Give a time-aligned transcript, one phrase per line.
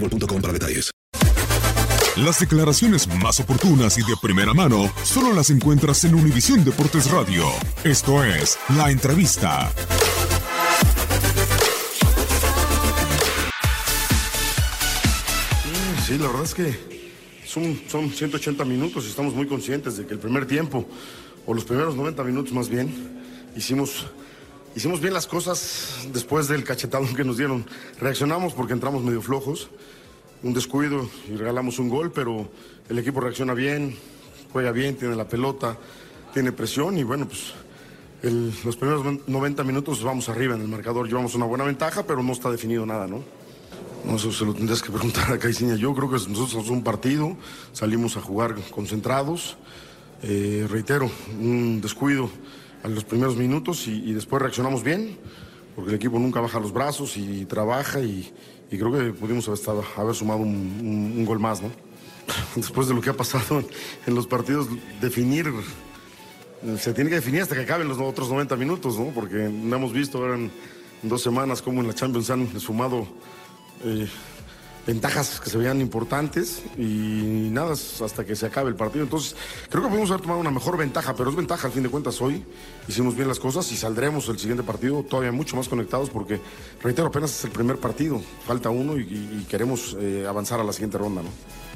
[0.00, 0.90] boostmobile.com para detalles.
[2.16, 7.44] Las declaraciones más oportunas y de primera mano solo las encuentras en Univisión Deportes Radio.
[7.84, 9.70] Esto es La Entrevista.
[16.06, 16.74] Sí, la verdad es que
[17.44, 20.88] son, son 180 minutos y estamos muy conscientes de que el primer tiempo,
[21.44, 22.94] o los primeros 90 minutos más bien,
[23.56, 24.06] hicimos,
[24.76, 27.64] hicimos bien las cosas después del cachetado que nos dieron.
[27.98, 29.70] Reaccionamos porque entramos medio flojos,
[30.42, 32.48] un descuido y regalamos un gol, pero
[32.88, 33.96] el equipo reacciona bien,
[34.52, 35.78] juega bien, tiene la pelota,
[36.34, 37.54] tiene presión y bueno, pues
[38.64, 42.32] los primeros 90 minutos vamos arriba en el marcador, llevamos una buena ventaja, pero no
[42.32, 43.24] está definido nada, ¿no?
[44.04, 45.74] No, eso se lo tendrías que preguntar a Caiciña.
[45.74, 47.36] Yo creo que nosotros somos un partido,
[47.72, 49.56] salimos a jugar concentrados.
[50.22, 51.10] Eh, reitero,
[51.40, 52.30] un descuido
[52.88, 55.16] los primeros minutos y, después reaccionamos bien,
[55.74, 58.32] porque el equipo nunca baja los brazos y trabaja y,
[58.70, 61.70] creo que pudimos haber, estado- haber sumado un, gol más, ¿no?
[62.56, 63.64] Después de lo que ha pasado
[64.06, 64.68] en, los partidos,
[65.00, 65.52] definir
[66.78, 69.06] se tiene que definir hasta que acaben los otros 90 minutos, ¿no?
[69.14, 70.50] Porque no hemos visto ahora en
[71.02, 73.06] dos semanas cómo en la Champions han sumado
[73.84, 74.08] eh,
[74.86, 79.04] ventajas que se veían importantes y nada, hasta que se acabe el partido.
[79.04, 79.34] Entonces,
[79.68, 82.20] creo que podemos haber tomado una mejor ventaja, pero es ventaja al fin de cuentas
[82.22, 82.44] hoy.
[82.88, 86.40] Hicimos bien las cosas y saldremos el siguiente partido todavía mucho más conectados porque,
[86.82, 90.98] reitero, apenas es el primer partido, falta uno y queremos eh, avanzar a la siguiente
[90.98, 91.75] ronda, ¿no?